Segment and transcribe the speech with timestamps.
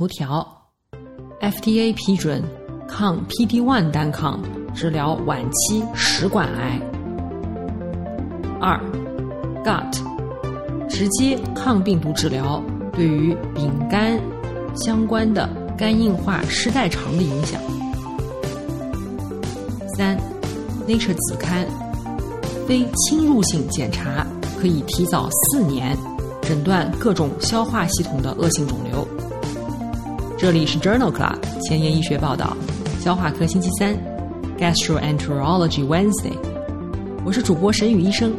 [0.00, 0.64] 头条
[1.42, 2.42] ：FDA 批准
[2.88, 4.40] 抗 PD-1 单抗
[4.74, 6.80] 治疗晚期食管癌。
[8.58, 8.80] 二
[9.62, 12.64] ，Gut 直接抗病毒治疗
[12.94, 14.18] 对于丙肝
[14.74, 17.60] 相关的肝硬化失代偿的影响。
[19.98, 20.16] 三
[20.88, 21.66] ，Nature 子刊
[22.66, 24.26] 非侵入性检查
[24.58, 25.94] 可以提早四年
[26.40, 29.19] 诊断各种消化系统的恶性肿瘤。
[30.40, 32.56] 这里是 Journal Club 前沿医学报道，
[32.98, 33.94] 消化科星期三
[34.56, 36.34] ，Gastroenterology Wednesday。
[37.26, 38.34] 我是主播沈宇医生，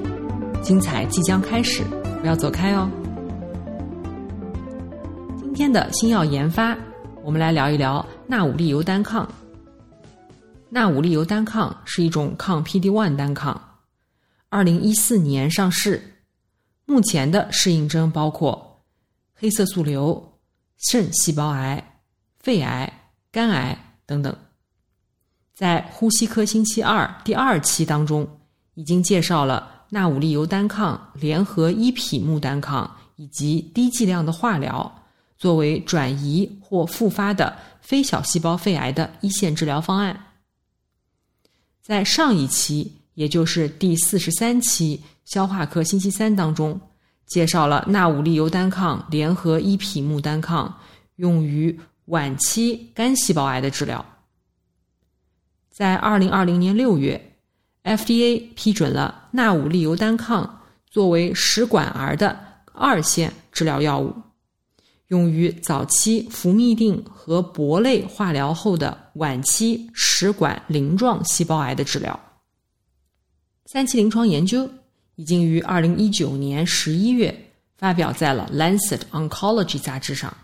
[0.64, 1.84] 精彩即将开始，
[2.20, 2.90] 不要走开哦。
[5.44, 6.76] 今天的新药研发，
[7.24, 9.32] 我们来聊一聊纳武利尤单抗。
[10.70, 13.62] 纳武利尤单抗是一种抗 PD-1 单抗，
[14.50, 16.02] 二零一四年上市，
[16.88, 18.82] 目前的适应症包括
[19.36, 20.20] 黑色素瘤、
[20.80, 21.90] 肾细胞癌。
[22.42, 22.92] 肺癌、
[23.32, 24.36] 肝癌等等，
[25.54, 28.28] 在呼吸科星期二第二期当中，
[28.74, 35.04] 已经介绍了纳武利尤单抗联合伊匹木单抗以及低剂量的化疗，
[35.38, 40.20] 作为转移或复发的非小细胞肺癌的一线治疗方案。
[41.80, 46.82] 在上一期，也就是第四十三期消化科星期三当中，
[47.28, 50.76] 介绍了纳武利尤单抗联合伊匹木单抗
[51.18, 51.80] 用于。
[52.06, 54.06] 晚期肝细胞癌的治疗，
[55.70, 57.34] 在二零二零年六月
[57.84, 62.38] ，FDA 批准了纳武利尤单抗作为食管癌的
[62.74, 64.14] 二线治疗药物，
[65.08, 72.20] 用于早期氟嘧啶和铂类化疗后的晚期食管鳞状细胞癌的治疗。
[73.68, 74.70] 三期临床研究
[75.16, 80.36] 已经于二零一九年十一月发表在了《Lancet Oncology》杂志上。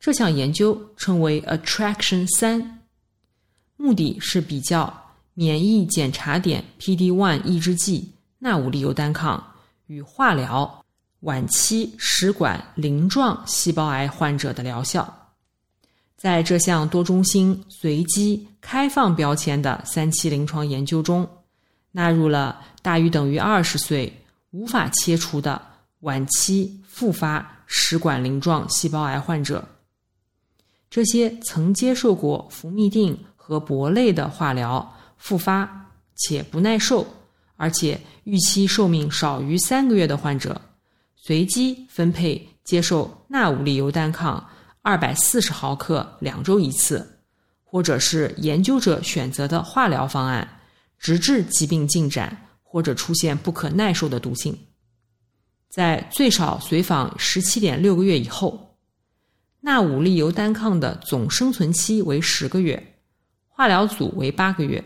[0.00, 2.80] 这项研究称为 Attraction 三，
[3.76, 9.52] 目的是比较免疫检查点 PD-1 抑制剂纳武利尤单抗
[9.88, 10.82] 与化疗
[11.20, 15.34] 晚期食管鳞状细胞癌患者的疗效。
[16.16, 21.28] 在这项多中心随机开放标签的三期临床研究中，
[21.92, 24.10] 纳入了大于等于二十岁
[24.52, 25.60] 无法切除的
[26.00, 29.62] 晚期复发食管鳞状细胞癌患者。
[30.90, 35.86] 这些曾接受过氟嘧啶和铂类的化疗复发
[36.16, 37.06] 且不耐受，
[37.54, 40.60] 而且预期寿命少于三个月的患者，
[41.14, 44.44] 随机分配接受纳武利尤单抗
[44.82, 47.08] 二百四十毫克两周一次，
[47.62, 50.60] 或者是研究者选择的化疗方案，
[50.98, 54.58] 直至疾病进展或者出现不可耐受的毒性，
[55.68, 58.69] 在最少随访十七点六个月以后。
[59.62, 62.94] 纳武利尤单抗的总生存期为十个月，
[63.46, 64.82] 化疗组为八个月，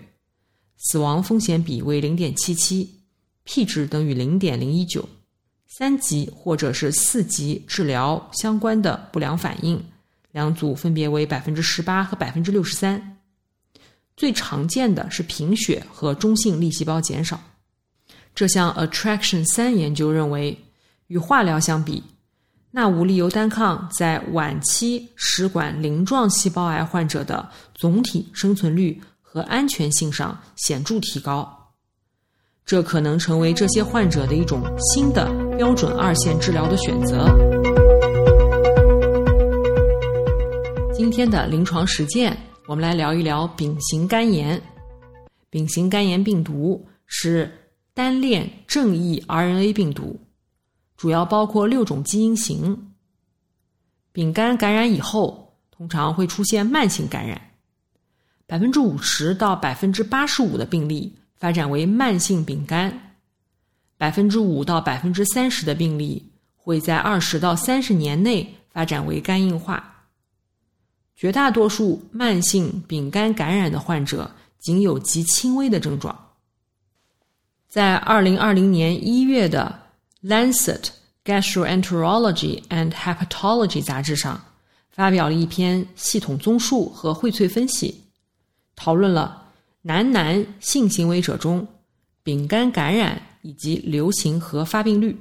[0.76, 3.02] 死亡风险比为零点七七
[3.44, 5.08] ，P 值等于零点零一九，
[5.68, 9.80] 三级或者是四级治疗相关的不良反应，
[10.32, 13.18] 两组分别为百分之十八和百分之六十三，
[14.16, 17.40] 最常见的是贫血和中性粒细胞减少。
[18.34, 20.58] 这项 Attraction 三研究认为，
[21.06, 22.02] 与化疗相比。
[22.76, 31.48] 纳武利尤单抗在晚期食管鳞状细胞癌患者的总体生存率和安全性上显著提高，
[32.66, 37.28] 这可能成为这些患者的一种新的标准二线治疗的选择。
[40.92, 42.36] 今天的临床实践，
[42.66, 44.60] 我们来聊一聊丙型肝炎。
[45.48, 47.48] 丙型肝炎病毒是
[47.94, 50.18] 单链正异 RNA 病毒。
[51.04, 52.94] 主要包括六种基因型。
[54.10, 57.38] 丙肝感染以后，通常会出现慢性感染，
[58.46, 63.18] 百分之五十到百分之八十五的病例发展为慢性丙肝，
[63.98, 70.06] 百分之五到百分之三十的病例会在二十到三十年内发展为肝硬化。
[71.14, 76.18] 绝大多数慢性丙肝感染的患者仅有极轻微的症状。
[77.68, 79.83] 在二零二零年一月的。
[80.26, 80.88] Lancet
[81.26, 84.42] Gastroenterology and Hepatology 杂志上
[84.90, 87.94] 发表了一篇系统综述和荟萃分析，
[88.74, 89.50] 讨论了
[89.82, 91.68] 男男性行为者中
[92.22, 95.14] 丙肝感染以及流行和发病率。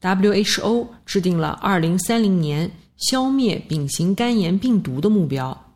[0.00, 5.74] WHO 制定了2030年消灭丙型肝炎病毒的目标。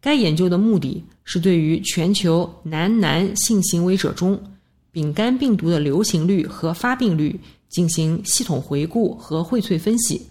[0.00, 4.42] 该研究的目的是对于全球男男性行为者中
[4.94, 10.28] 丙肝病毒的流行率和发病率进行系统回顾和荟萃分析，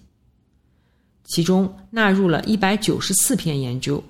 [1.26, 4.02] 其中纳入了一百九十四篇研究。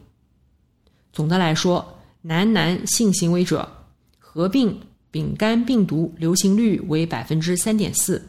[1.12, 3.68] 总的来说，男男性行为者
[4.20, 4.80] 合并
[5.10, 8.24] 丙肝病毒流行率为百分之三点四。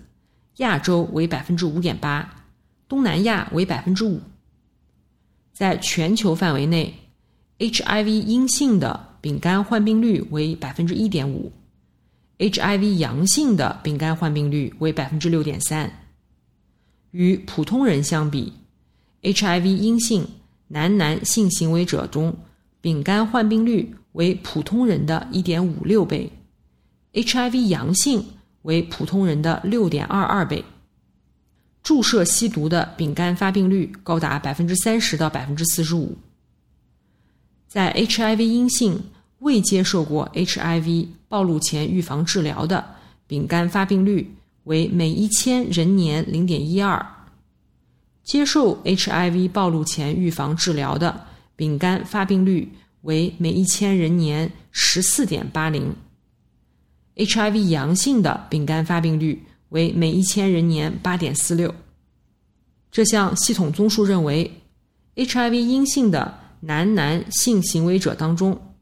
[0.57, 2.47] 亚洲为百分之五点八，
[2.89, 4.19] 东南亚为百分之五。
[5.53, 6.95] 在全球范围内
[7.59, 11.53] ，HIV 阴性的丙肝患病率为百分之一点五
[12.39, 15.91] ，HIV 阳性的丙肝患病率为百分之六点三。
[17.11, 18.53] 与普通人相比
[19.23, 20.27] ，HIV 阴性
[20.69, 22.37] 男男性行为者中
[22.81, 26.31] 丙肝患病率为普通人的一点五六倍
[27.13, 28.25] ，HIV 阳性。
[28.65, 30.63] 为普通人的六点二二倍。
[31.83, 36.17] 注射吸毒的丙肝发病率高达百分之三十到百分之四十五。
[37.69, 39.11] 在 HIV 阴性
[39.41, 42.95] 未接受过 HIV 暴露前预防治疗的
[43.27, 44.33] 丙肝发病率
[44.63, 47.05] 为每一千人年零点一二。
[48.23, 51.27] 接受 HIV 暴露前预防治疗的
[51.57, 55.93] 丙肝发病率为每一千人年十四点八零。
[57.17, 61.75] HIV 阳性的丙肝发病率为每一千人年八点四六。
[62.93, 64.49] 这项系统综述认为
[65.17, 68.74] ，HIV 阴性的男男性行为者当中，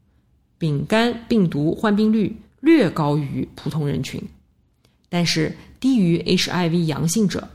[0.63, 4.21] 丙肝病毒患病率略高于普通人群，
[5.09, 7.45] 但是低于 HIV 阳性者。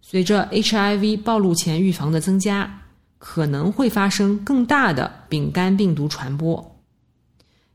[0.00, 2.80] 随着 HIV 暴露前预防的增加，
[3.18, 6.74] 可能会发生更大的丙肝病毒传播。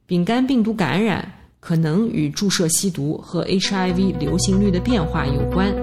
[0.07, 1.35] 丙肝病毒感染。
[1.61, 5.75] 可能与注射吸毒和 HIV 流行率的变化有关。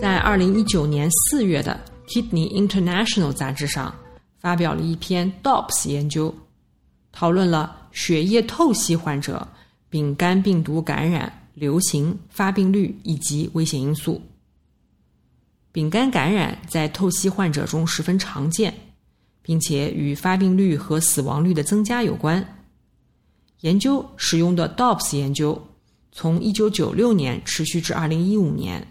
[0.00, 3.94] 在二零一九年四月的《Kidney International》杂志上，
[4.38, 6.34] 发表了一篇 DOPS 研究，
[7.12, 9.46] 讨论了血液透析患者
[9.88, 14.22] 丙肝病毒感染、流行、发病率以及危险因素。
[15.72, 18.72] 丙肝感染在透析患者中十分常见。
[19.46, 22.64] 并且与发病率和死亡率的增加有关。
[23.60, 25.62] 研究使用的 DOPS 研究
[26.10, 28.88] 从1996年持续至2015年，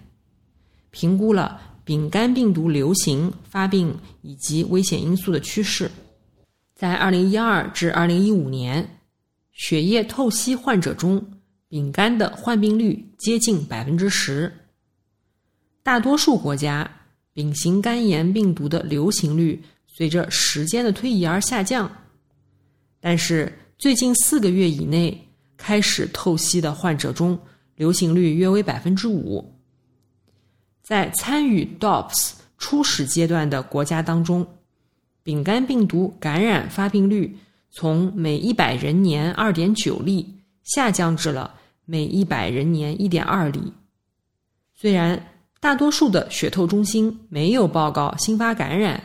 [0.92, 5.90] 评估了丙肝病毒流行、发病以及危险因素的趋势。
[6.76, 9.00] 在2012至2015年，
[9.52, 11.26] 血液透析患者中
[11.68, 14.52] 丙肝的患病率接近百分之十。
[15.82, 16.90] 大多数国家
[17.34, 19.62] 丙型肝炎病毒的流行率。
[19.96, 21.88] 随着时间的推移而下降，
[23.00, 25.16] 但是最近四个月以内
[25.56, 27.40] 开始透析的患者中，
[27.76, 29.54] 流行率约为百分之五。
[30.84, 34.46] 在参与 DOPS 初始阶段的国家当中，
[35.24, 37.36] 丙肝病毒感染发病率
[37.72, 40.32] 从每一百人年二点九例
[40.64, 43.74] 下降至了每一百人年一点二例。
[44.76, 45.26] 虽然
[45.60, 49.02] 大多数的血透中心没有报告新发感染。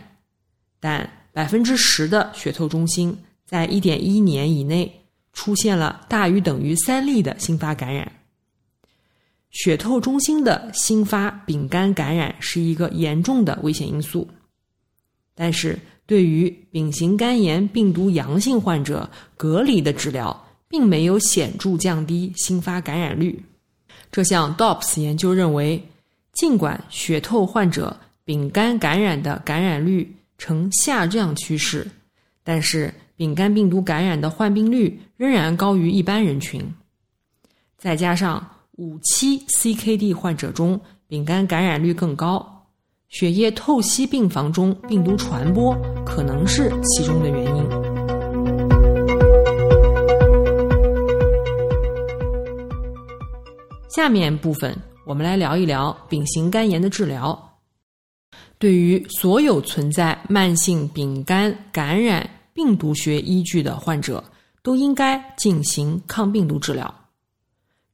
[0.81, 8.13] 但百分之十的血透中心在一点一年以内出现了大于等于三例的新发感染。
[9.59, 14.29] 血透中心的新发丙肝感染是一个严重的危险因素，
[15.35, 23.43] 但是对于丙型肝炎病毒阳性患者隔离的治疗，并没有显著降低新发感染率。
[24.13, 25.85] 这项 DOPS 研究认为，
[26.35, 31.85] 尽管血透患者丙肝感染的感染率，呈下降趋势，
[32.45, 36.63] 但是丙肝病毒感染的患病率仍然高于一般人群。
[37.77, 42.65] 再加上五期 CKD 患者中丙肝感染率更高，
[43.09, 47.65] 血液透析病房中病毒传播可能是其中的原因。
[53.91, 54.73] 下面部分
[55.05, 57.37] 我们来聊一聊丙型肝炎的治疗。
[58.61, 64.23] 对于所有存在慢性丙肝感染病毒学依据的患者，
[64.63, 66.95] 都应该进行抗病毒治疗。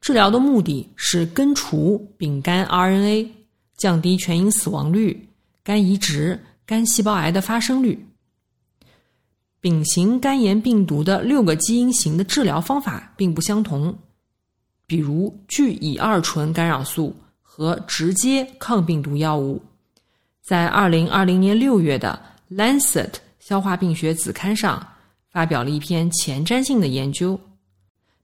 [0.04, 3.26] 治疗的目的是根除丙肝 RNA，
[3.78, 5.30] 降低全因死亡率、
[5.62, 8.06] 肝移植、肝细胞癌的发生率。
[9.62, 13.96] 丙型肝炎病毒的六个基因型的治疗方法并不相同，
[14.86, 19.58] 比如聚乙二醇干扰素和直接抗病毒药物。
[20.42, 22.20] 在二零二零年六月的
[22.54, 24.86] 《Lancet 消化病学》子刊上，
[25.30, 27.40] 发表了一篇前瞻性的研究，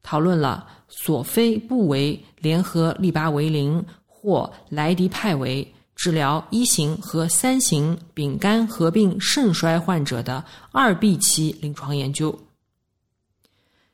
[0.02, 12.38] 讨论了索非布韦联合利巴韦林或莱迪派韦治疗一型和三型丙肝合并肾衰患者的二 B 期临床研究。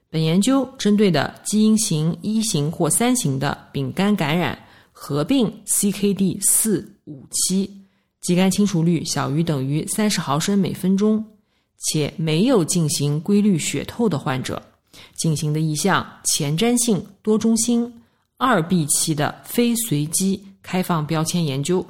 [0.08, 4.58] 本研究针对的基因型一型或三型的丙肝感染
[4.92, 7.82] 合并 CKD 四五期。
[8.22, 11.24] 肌酐清除率小于等于三十毫升每分钟，
[11.78, 14.60] 且没有进行规律血透的患者，
[15.14, 18.02] 进行的一项前瞻性多中心
[18.36, 21.84] 二 B 期的非随机开放标签研究，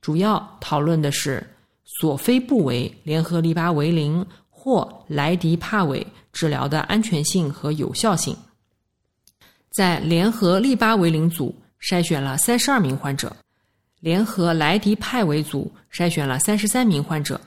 [0.00, 1.46] 主要讨论的是
[1.84, 8.36] 索非布韦联合利巴韦林或莱迪帕韦治疗的安全性和有效性。
[9.70, 13.34] 在联合利巴韦林组筛选了三十二名患者。
[14.00, 17.38] 联合莱迪派韦组筛选了三十三名患者，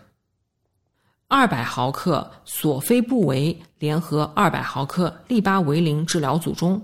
[1.36, 6.80] 二百毫克索非布韦联合二百毫克利巴韦林治疗组中，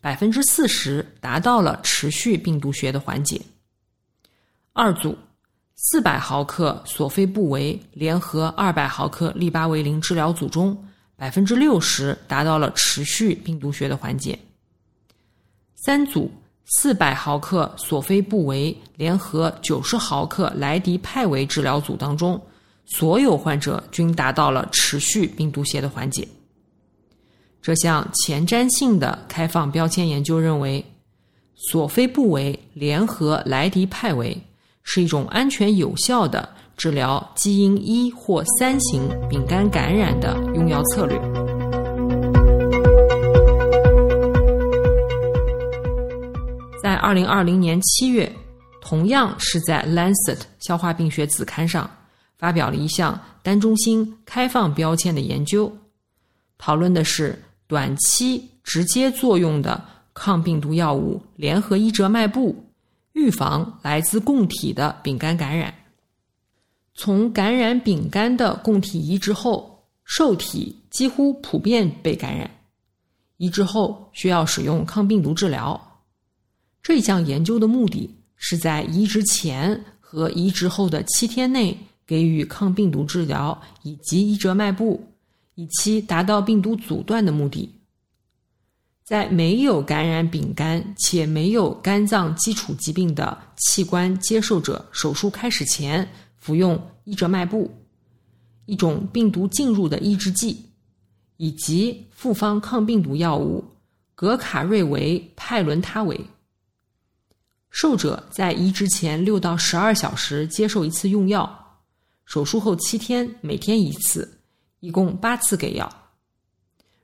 [0.00, 3.38] 百分之四十达到了持续病毒学的缓解。
[4.72, 5.14] 二组
[5.76, 14.38] 四百毫克索非布韦联合二百毫克利巴韦林治疗组中，百分之六十达到了持续病毒学的缓解。
[15.74, 16.32] 三组。
[16.64, 22.40] 四百毫克索非布韦联合九十毫克莱迪派韦治疗组当中，
[22.94, 26.28] 所有患者均达到了持续病毒学的缓解。
[27.62, 30.84] 这项前瞻性的开放标签研究认为，
[31.54, 34.36] 索非布韦联合莱迪派韦
[34.82, 36.46] 是一种安全有效的
[36.76, 41.18] 治疗基因一或三型丙肝感染的用药策略。
[46.82, 48.30] 在二零二零年七月，
[48.82, 51.88] 同样是在《Lancet 消化病学》子刊上，
[52.42, 55.72] 发表了一项单中心开放标签的研究，
[56.58, 59.80] 讨论的是短期直接作用的
[60.12, 62.64] 抗病毒药物联合伊折迈布，
[63.12, 65.72] 预防来自供体的丙肝感染。
[66.94, 72.50] 从感染丙肝的供体移植后，受体几乎普遍被感染，
[73.36, 75.80] 移植后需要使用抗病毒治疗。
[76.82, 81.78] 这项研究的目的是在移植前和移植后的七天内
[82.12, 85.02] 给予抗病毒治疗以及伊折迈布，
[85.54, 87.74] 以期达到病毒阻断的目的。
[89.02, 97.70] 在没有感染丙肝且没有肝脏基础疾病的器官接受者手术开始前服用伊折迈布，
[98.66, 100.66] 一种病毒进入的抑制剂，
[101.38, 103.64] 以及复方抗病毒药物
[104.14, 106.20] 格卡瑞维派伦他韦。
[107.70, 111.61] 受者在移植前六到十二小时接受一次用药，
[112.24, 114.40] 手术后七天每天一次，
[114.80, 115.90] 一共八次给药。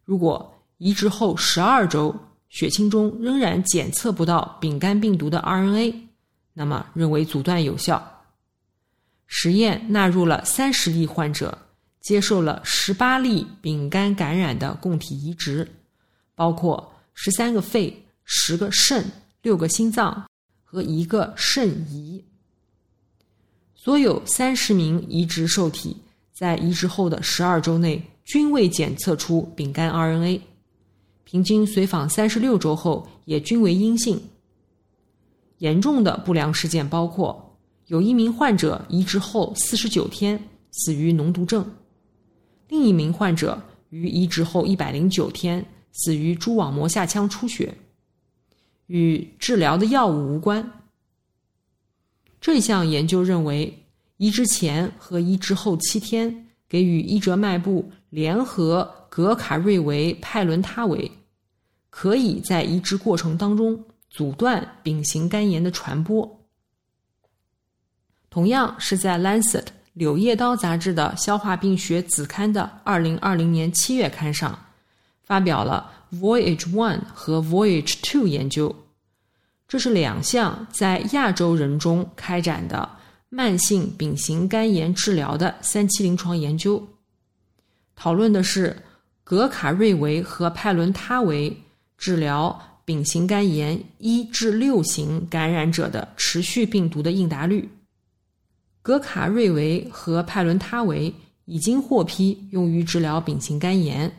[0.05, 2.15] 如果移植后十二周
[2.49, 5.95] 血清中仍然检测不到丙肝病毒的 RNA，
[6.55, 8.23] 那么认为阻断有效。
[9.27, 11.59] 实验纳入了三十例患者，
[12.01, 15.69] 接受了十八例丙肝感染的供体移植，
[16.35, 19.05] 包括十三个肺、十个肾、
[19.43, 20.27] 六个心脏。
[20.71, 22.23] 和一个肾移，
[23.89, 25.97] 所有三十名移植受体
[26.35, 30.43] 在移植后的十二周内均未检测出丙肝 RNA，
[31.25, 34.21] 平均随访三十六周后也均为阴性。
[35.57, 40.39] 严重的不良事件包括有一名患者移植后四十九天
[40.71, 41.65] 死于脓毒症，
[42.69, 47.75] 另一名患者于移植后一百零九天死于蛛网膜下腔出血。
[48.89, 50.78] 与治疗的药物无关。
[52.41, 53.85] 这项研究认为，
[54.17, 61.11] 移植前和移植后七天给予伊折迈布联合格卡瑞维派伦他韦，
[61.91, 66.41] 可以在移植过程当中阻断丙型肝炎的传播。
[68.31, 74.59] 同样是在《Lancet 柳叶刀杂志》的消化病学子刊的二零二零年七月刊上，
[75.23, 75.93] 发表了。
[76.11, 78.75] Voyage One 和 Voyage Two 研究，
[79.69, 82.89] 这是两项在亚洲人中开展的
[83.29, 86.83] 慢性丙型肝炎治疗的三期临床研究，
[87.95, 88.75] 讨论的是
[89.23, 91.55] 格卡瑞维和派伦他韦
[91.99, 97.69] 治疗丙型肝炎一至六型感染者的持续病毒的应答率。
[98.81, 101.13] 格卡瑞维和派伦他韦
[101.45, 104.11] 已经获批用于治疗丙型肝炎，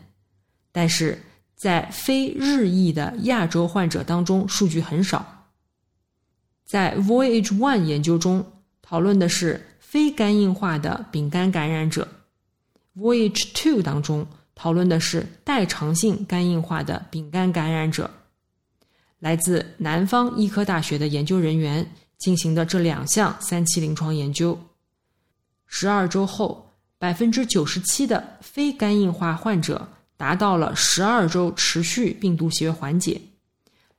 [0.70, 1.20] 但是
[1.56, 5.39] 在非日裔的亚洲患者当中数据很少。
[6.70, 8.46] 在 Voyage One 研究中
[8.80, 12.06] 讨论的是非肝硬化的丙肝感染者
[12.96, 14.24] ，Voyage Two 当中
[14.54, 18.08] 讨论的是代偿性肝硬化的丙肝感染者。
[19.18, 21.84] 来自南方医科大学的研究人员
[22.18, 24.56] 进行的这两项三期临床研究，
[25.66, 26.66] 十二周后。
[27.00, 33.18] 百分之九十七的非肝硬化患者达到了十二周持续病毒学缓解，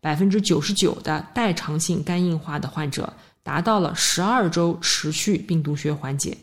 [0.01, 6.37] 百分之九十九的代偿性肝硬化的患者达到了十二周持续病毒学缓解。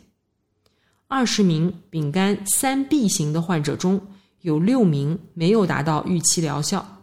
[1.06, 4.00] 二十名丙肝三 B 型的患者中
[4.40, 7.02] 有六名没有达到预期疗效。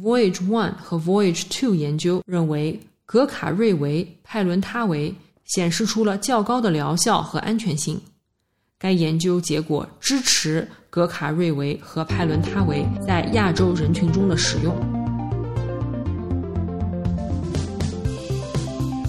[0.00, 5.14] Voyage One 和 Voyage Two 研究认为，格卡瑞维、派伦他韦。
[5.48, 7.98] 显示出了较高的疗效和安全性。
[8.78, 14.74] 该研究结果支持格卡瑞维和派伦他韦在亚洲人群中的使用。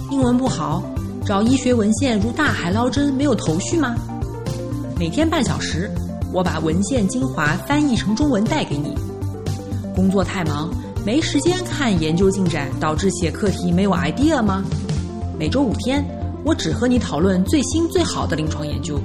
[0.08, 0.84] 英文不好，
[1.26, 3.96] 找医学文献如大海捞针，没有头绪吗？
[5.00, 5.90] 每天半小时，
[6.32, 8.94] 我把文献精华翻译成中文带给你。
[9.92, 10.70] 工作太忙，
[11.04, 14.62] 没时间看研究进展，导致写课题没有 idea 吗？
[15.36, 16.04] 每周五天。
[16.44, 18.98] 我只和你讨论最新最好的临床研究。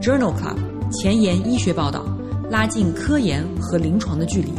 [0.00, 0.56] Journal Club
[0.92, 2.04] 前沿医学报道，
[2.50, 4.50] 拉近科研和临床的距离。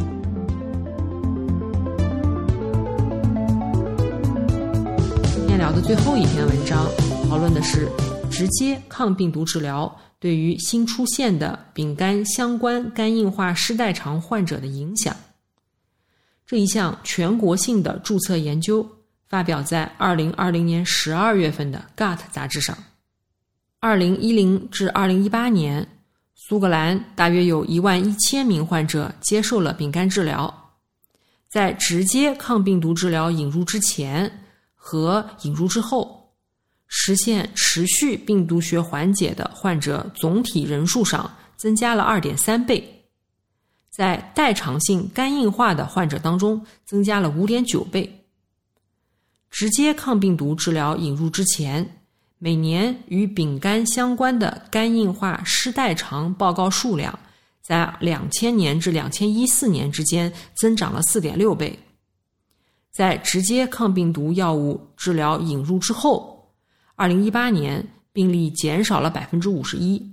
[5.34, 6.86] 今天聊的最后一篇文章，
[7.28, 7.86] 讨论的是
[8.30, 15.14] 直接抗病毒治疗对于新出现的丙肝相关肝硬化失代偿患者的影响。
[16.46, 18.86] 这一项全国性的注册研究。
[19.28, 22.76] 发表在二零二零年十二月份的《Gut》杂志上。
[23.80, 25.88] 二零一零至二零一八年，
[26.52, 30.52] 苏格兰大约有一万一千名患者接受了丙肝治疗。
[31.48, 34.30] 在直接抗病毒治疗引入之前
[34.74, 36.30] 和引入之后，
[36.88, 43.02] 实现持续病毒学缓解的患者总体人数上增加了二点三倍，
[43.88, 48.26] 在代偿性肝硬化的患者当中增加了五点九倍。
[49.48, 52.01] 直接抗病毒治疗引入之前，
[52.44, 57.16] 每年与丙肝相关的肝硬化失代偿报告数量，
[57.60, 61.78] 在两千年至两千一四年之间增长了四点六倍。
[62.90, 66.52] 在直接抗病毒药物治疗引入之后，
[66.96, 70.04] 二零一八年病例减少了百分之五十一。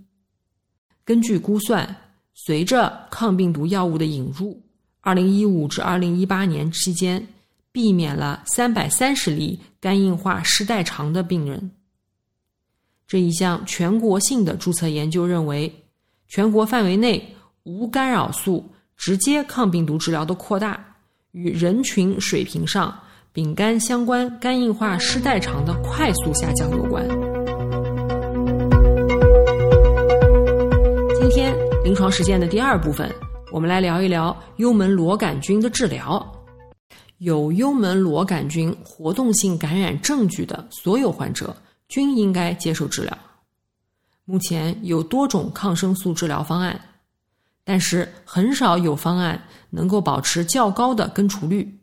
[1.03, 1.95] 根据估算，
[2.35, 4.61] 随着抗病毒药物的引入，
[5.01, 7.27] 二零一五至二零一八年期间。
[7.71, 11.71] 避免了三百三十例肝硬化失代偿的病人。
[13.09, 15.73] 这一项全国性的注册研究认为，
[16.27, 18.63] 全国范围内无干扰素
[18.95, 20.79] 直接抗病毒治疗的扩大
[21.31, 22.95] 与人群水平上
[23.33, 27.03] 丙肝相关肝硬化失代偿的快速下降有关。
[31.19, 33.11] 今天临床实践的第二部分，
[33.51, 36.23] 我们来聊一聊幽门螺杆菌的治疗。
[37.17, 41.55] 有幽门螺杆菌活动性感染证据的所有患者
[41.89, 43.17] 均应该接受治疗。
[44.23, 46.79] 目前有多种抗生素治疗方案，
[47.65, 51.77] 但是很少有方案能够保持较高的根除率。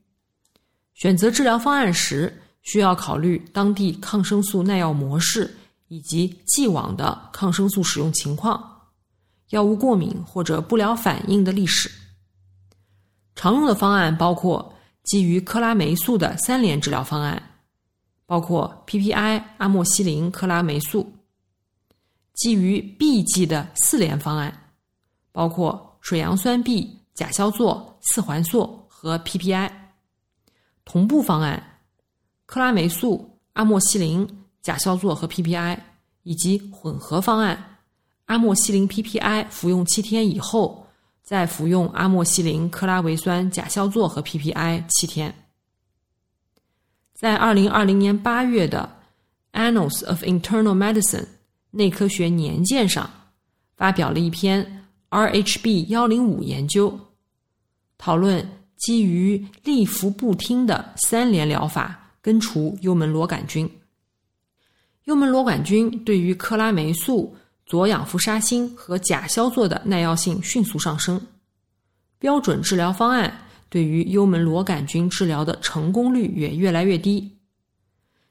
[0.94, 5.54] 选择治疗方案时，需要考虑当地抗生素耐药模式
[5.88, 8.80] 以及既往的抗生素使用情况、
[9.50, 11.90] 药物过敏或者不良反应的历史。
[13.34, 14.72] 常用的方案包括。
[15.06, 17.40] 基于克拉霉素的三联治疗方案，
[18.26, 21.06] 包括 PPI、阿莫西林、克拉霉素；
[22.34, 24.70] 基于 B 剂的四联方案，
[25.32, 29.70] 包括水杨酸 B、甲硝唑、次环素和 PPI；
[30.84, 31.80] 同步方案，
[32.44, 34.28] 克拉霉素、阿莫西林、
[34.60, 35.78] 甲硝唑和 PPI，
[36.24, 37.78] 以及混合方案，
[38.26, 40.82] 阿莫西林 PPI 服用七天以后。
[41.22, 45.34] 再服用阿莫西林、克拉维酸、甲硝唑和 PPI 七天。
[47.16, 48.86] 在二零二零年八月的
[49.58, 51.22] 《Annals of Internal Medicine》
[51.70, 53.10] 内科学年鉴上，
[53.74, 57.00] 发表了一篇 RHB 幺零五研究，
[57.96, 63.66] 讨论基于利福布汀的三联疗法根除幽门螺杆菌。
[65.04, 67.34] 幽门螺杆菌对于克拉霉素。
[67.64, 71.20] 左氧氟沙星和甲硝唑的耐药性迅速上升，
[72.16, 77.36] 标准治疗方案对于幽门螺杆菌治疗的成功率也越来越低。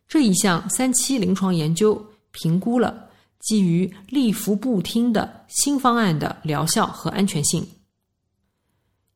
[0.08, 7.66] 这一项三期临床研究评估了基于利福布汀的新方案的疗效和安全性。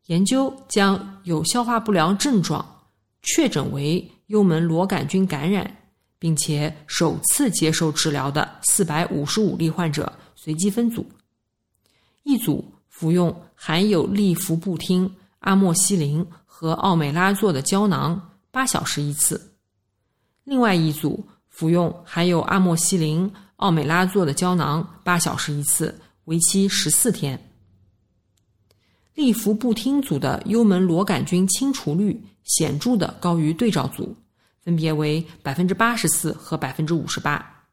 [0.08, 2.84] 研究将有消化不良症状
[3.22, 5.78] 确诊为幽门螺杆菌感染，
[6.18, 11.06] 并且首次接受治疗的四百五十五例患者随机分组，
[12.24, 19.38] 一组服用含有利福布汀、阿莫西林和奥美拉唑的胶囊，八小时一次；
[20.44, 27.40] 另外一组服用含有阿莫西林、奥美拉唑的胶囊，八小时一次，为期十四天。
[29.14, 34.16] 利福布汀组的幽门螺杆菌清除率显著的高于对照组，
[34.64, 37.66] 分别为百分之八十四和百分之五十八。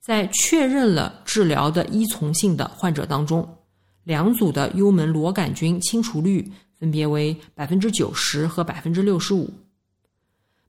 [0.00, 3.56] 在确认了治疗的依从性的患者当中，
[4.04, 9.48] 两组的幽门螺杆菌清除率分别为百分之九十和百分之六十五。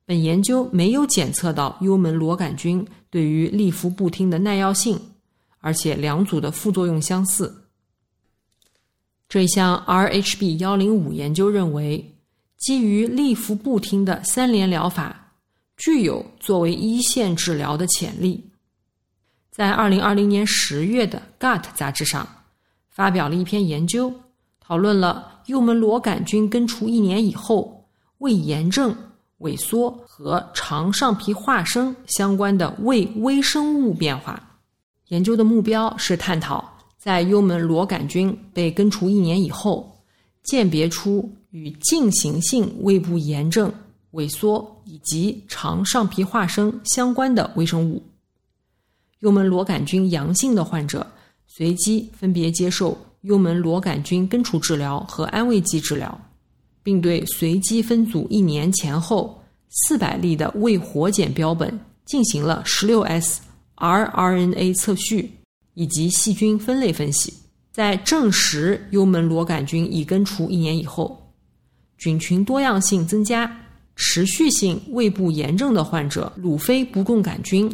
[0.06, 5.00] 本研究没有检测到幽门螺杆菌对于利福布汀的耐药性，
[5.60, 7.64] 而且两组的副作用相似。
[9.30, 12.16] 这项 RHB 幺零五研究认为，
[12.58, 15.32] 基于利福布汀的三联疗法
[15.78, 18.52] 具有作为一线治疗的潜力。
[19.50, 22.28] 在二零二零年十月的《Gut》杂志上，
[22.94, 24.14] 发表了一篇研究，
[24.62, 27.86] 讨论了幽门螺杆菌根除一年以后
[28.20, 28.96] 胃炎症、
[29.40, 34.42] 萎缩和肠上皮化生相关的胃微生物变化。
[35.08, 36.72] 研究的目标是探讨。
[36.98, 39.94] 在幽门螺杆菌被根除一年以后，
[40.44, 43.70] 鉴别出与进行性胃部炎症、
[44.14, 48.02] 萎缩以及肠上皮化生相关的微生物。
[49.20, 51.06] 幽门螺杆菌阳性的患者
[51.56, 56.20] 随机分别接受幽门螺杆菌根除治疗和安慰剂治疗，
[56.82, 59.40] 并对随机分组一年前后
[59.70, 63.42] 四百例的胃活检标本进行了十六 S
[63.76, 65.32] rRNA 测序。
[65.76, 67.34] 以及细菌分类分析，
[67.72, 71.34] 在证实幽门螺杆菌已根除一年以后，
[71.98, 73.52] 菌群多样性增加，
[73.96, 77.68] 持续性胃部炎症的患者鲁非不共杆菌、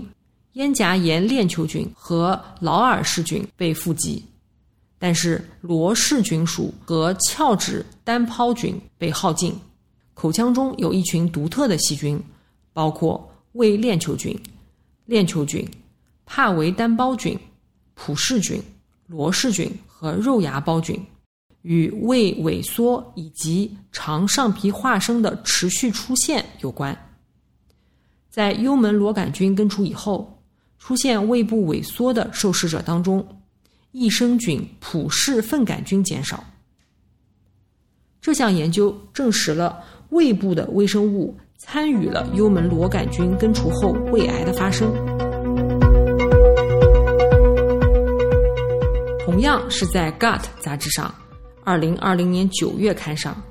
[0.54, 4.24] 咽颊炎链球菌和劳尔氏菌被富集，
[4.98, 9.54] 但是罗氏菌属和鞘脂单胞菌被耗尽。
[10.14, 12.22] 口腔中有一群独特的细菌，
[12.74, 14.38] 包括胃链球菌、
[15.06, 15.66] 链球菌、
[16.26, 17.38] 帕维单胞菌。
[18.02, 18.64] 普氏菌、
[19.08, 20.98] 罗氏菌和肉芽孢菌
[21.64, 26.98] 与胃萎缩以及肠上皮化生的持续出现有关。
[28.30, 30.39] 在幽门螺杆菌根除以后，
[30.80, 33.24] 出现胃部萎缩的受试者当中，
[33.92, 36.44] 益生菌普氏粪杆菌减少。
[38.22, 44.92] 这项研究证实了胃部的微生物参与了幽门螺杆菌根除后胃癌的发生。
[49.24, 51.14] 同样是在《Gut》杂志上，
[51.64, 53.42] 二零二零年九月刊上，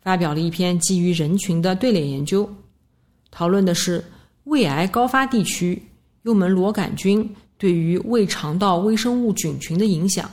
[0.00, 2.48] 发表了一篇基于人群的队列研究，
[3.30, 4.02] 讨论的是
[4.44, 5.82] 胃癌高发地区
[6.24, 10.30] 幽门螺杆菌对于胃肠道微生物菌群的影响。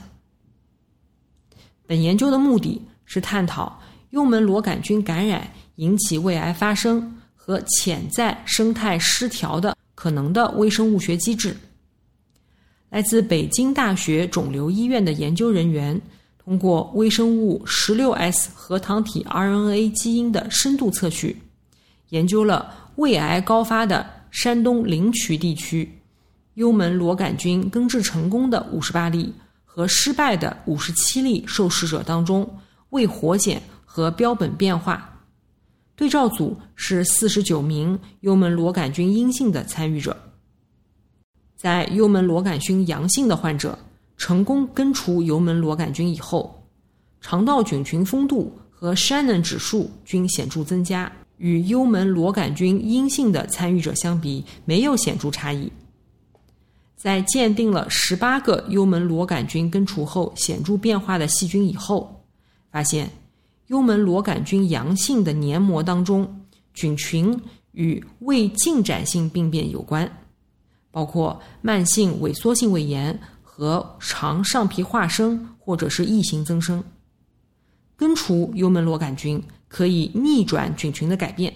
[1.86, 11.56] 本研究的目的是探讨幽门螺杆菌感染引起胃癌发生和潜在生态失调的可能的微生物学机制。
[12.88, 16.00] 来自北京大学肿瘤医院的研究人员，
[16.42, 21.40] 通过微生物十六 S 核糖体 RNA 基因的深度测序，
[22.10, 26.00] 研究了胃癌高发的山东临朐地区
[26.54, 32.58] 幽门螺杆菌根治成功的五十八例和失败的五十七例受试者当中
[32.90, 35.08] 胃活检和标本变化。
[35.94, 40.16] 对照组是四十九名幽门螺杆菌阴性的参与者。
[41.54, 43.78] 在幽门螺杆菌阳性的患者
[44.16, 46.66] 成功根除幽门螺杆菌以后，
[47.20, 51.12] 肠道菌群丰度和 Shannon 指数均显著增加，
[51.42, 55.70] 与幽门螺杆菌阴性的参与者相比没有显著差异。
[56.96, 62.24] 在鉴定了十八个幽门螺杆菌根除后显著变化的细菌以后，
[62.70, 63.10] 发现
[63.66, 67.36] 幽门螺杆菌阳性的黏膜当中菌群
[67.72, 70.08] 与胃进展性病变有关。
[70.92, 76.84] 包括慢性萎缩性胃炎和肠上皮化生或者是异型增生。
[77.96, 81.50] 根除幽门螺杆菌可以逆转菌群的改变。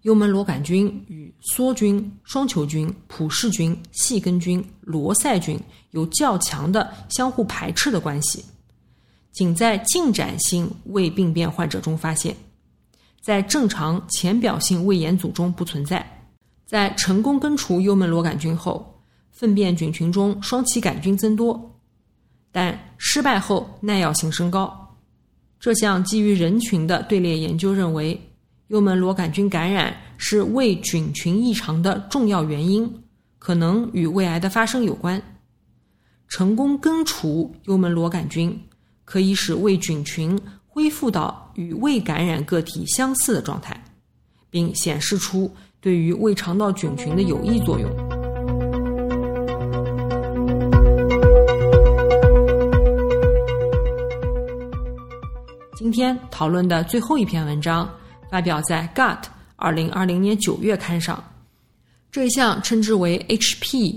[0.00, 8.42] 幽门螺杆菌与梭菌、双球菌、普氏菌、细根菌、罗塞菌有较强的相互排斥的关系，
[9.32, 12.34] 仅在进展性胃病变患者中发现，
[13.20, 16.26] 在正常浅表性胃炎组中不存在。
[16.64, 21.78] 在成功根除幽门螺杆菌后，粪便菌群中双歧杆菌增多，
[22.50, 24.79] 但失败后耐药性升高。
[25.60, 28.18] 这项基于人群的队列研究认为，
[28.68, 32.90] 幽门螺杆菌感染是胃菌群异常的重要原因，
[33.38, 35.22] 可能与胃癌的发生有关。
[36.28, 38.58] 成功根除幽门螺杆菌，
[39.04, 43.78] 可以使胃菌群恢复到与胃感染个体相似的状态，
[44.48, 48.09] 并显示出对于胃肠道菌群的有益作用。
[55.80, 57.90] 今天讨论的最后一篇文章
[58.28, 59.22] 发表在《Gut》
[59.56, 61.24] 二零二零年九月刊上。
[62.12, 63.96] 这一项称之为 HP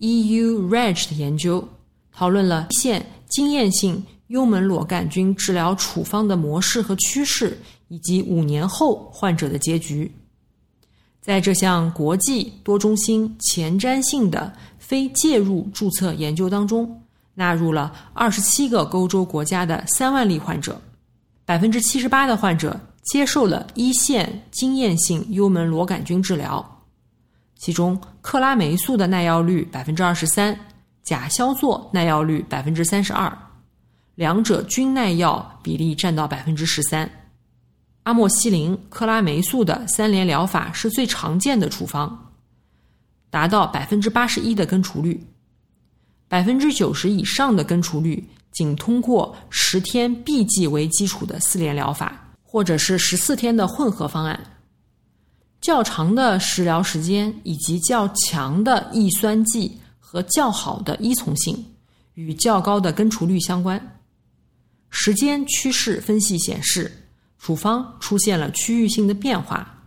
[0.00, 1.66] EU REG 的研究，
[2.12, 7.58] 讨论了现经验性幽门螺杆菌治疗处方的模式和趋势，
[7.88, 10.14] 以及五年后患者的结局。
[11.22, 17.00] 在这项国际多中心前瞻性的非介入注册研究当中，
[17.32, 20.78] 纳入了二十七个欧洲国家的三万例患者。
[21.44, 26.82] 百分之七十八的患者接受了一线经验性幽门螺杆菌治疗，
[27.56, 30.58] 其中克拉霉素的耐药率百分之二十三，
[31.02, 33.36] 甲硝唑耐药率百分之三十二，
[34.14, 37.10] 两者均耐药比例占到百分之十三。
[38.04, 42.32] 阿莫西林、克拉霉素的三联疗法是最常见的处方，
[43.28, 45.22] 达到百分之八十一的根除率，
[46.26, 48.26] 百分之九十以上的根除率。
[48.54, 54.38] 仅通过十天 B 剂为基础的四联疗法，或者是十四天的混合方案，
[55.60, 61.66] 较长的食疗时间以及较强的抑酸剂和较好的依从性，
[62.14, 63.98] 与较高的根除率相关。
[64.88, 69.82] 时间趋势分析显示，处方出现了区域性的变化，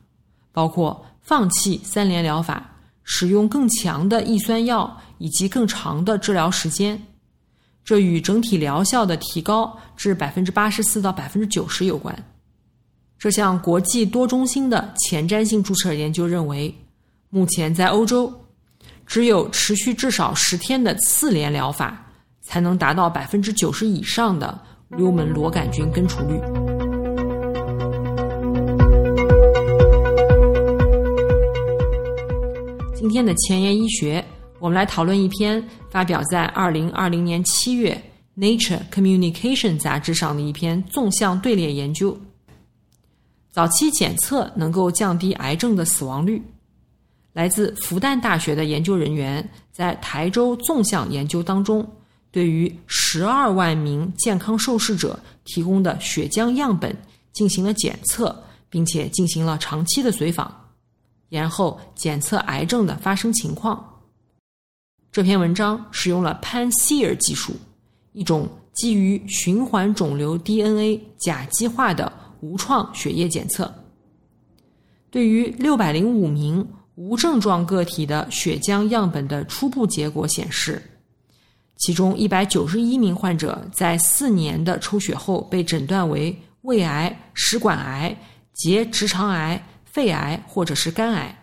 [0.51, 2.69] 包括放弃三联疗法，
[3.05, 7.01] 使用更强的抑酸药以及更长的治疗时间。
[7.87, 12.13] 这与整体疗效的提高至百分之八十四到百分之九十有关。
[13.17, 16.75] 这项国际多中心的前瞻性注册研究认为，
[17.29, 18.29] 目前在欧洲，
[19.05, 22.05] 只有持续至少十天的四联疗法，
[22.41, 24.59] 才能达到百分之九十以上的
[24.97, 26.37] 幽门螺杆菌根除率。
[32.93, 34.21] 今天的前沿医学。
[34.59, 38.01] 我们来讨论一篇发表在二零二零年七月
[38.39, 42.17] 《Nature Communication》杂志上的一篇纵向队列研究。
[43.51, 46.41] 早期检测能够降低癌症的死亡率。
[47.33, 51.87] 来自复旦大学的研究人员在台州纵向研究当中，
[52.31, 56.95] 对于十二万名健康受试者提供的血浆样本
[57.31, 60.51] 进行了检测，并且进行了长期的随访，
[61.29, 63.87] 然后检测癌症的发生情况。
[65.17, 67.55] 这篇文章使用了 Pan-Seer 技术，
[68.13, 73.73] 一种基于循环肿瘤 DNA 甲基化的无创血液检测。
[75.09, 80.79] 对于六百零五名无症状个体的血浆样本的初步结果显示，
[81.77, 88.15] 其中一百九十一名患者在四年的抽血后被诊断为胃癌、食管癌、
[88.53, 91.35] 结直肠癌、肺癌或者是肝癌。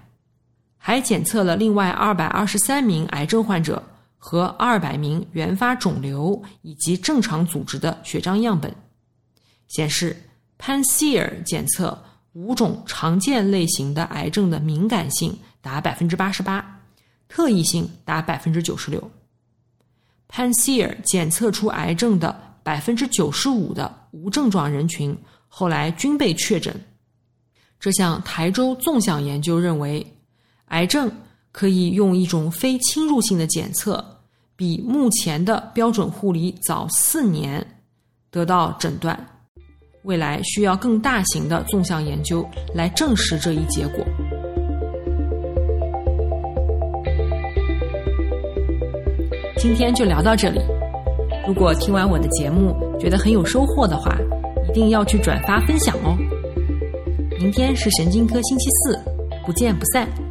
[0.86, 3.82] 还检测了另外二百二十三名癌症患者
[4.18, 8.70] 和二百名原发肿瘤以及正常组织的血浆样本，
[9.66, 10.14] 显示
[10.58, 11.98] Pan-Seer 检测
[12.34, 16.82] 五种常见类型的癌症的敏感性达百分之八十八，
[17.28, 19.10] 特异性达百分之九十六。
[20.28, 25.16] Pan-Seer 检测出癌症的百分之九十五的无症状人群
[25.48, 26.78] 后来均被确诊。
[27.80, 30.06] 这项台州纵向研究认为。
[30.68, 31.10] 癌症
[31.52, 34.04] 可以用一种非侵入性的检测，
[34.56, 37.64] 比目前的标准护理早四年
[38.30, 39.18] 得到诊断。
[40.02, 44.04] 未来需要更大型的纵向研究来证实这一结果。
[49.56, 50.60] 今天就聊到这里。
[51.46, 54.14] 如果听完我的节目觉得很有收获的话，
[54.68, 56.16] 一定要去转发分享哦。
[57.38, 58.98] 明天是神经科星期四，
[59.46, 60.23] 不见不散。